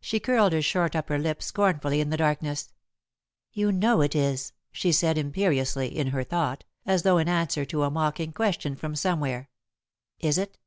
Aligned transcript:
She 0.00 0.18
curled 0.18 0.52
her 0.54 0.60
short 0.60 0.96
upper 0.96 1.20
lip 1.20 1.40
scornfully 1.40 2.00
in 2.00 2.10
the 2.10 2.16
darkness. 2.16 2.72
"You 3.52 3.70
know 3.70 4.00
it 4.00 4.12
is," 4.12 4.54
she 4.72 4.90
said, 4.90 5.16
imperiously, 5.16 5.86
in 5.86 6.08
her 6.08 6.24
thought, 6.24 6.64
as 6.84 7.04
though 7.04 7.18
in 7.18 7.28
answer 7.28 7.64
to 7.66 7.84
a 7.84 7.88
mocking 7.92 8.32
question 8.32 8.74
from 8.74 8.96
somewhere: 8.96 9.50
"Is 10.18 10.36
it?" 10.36 10.58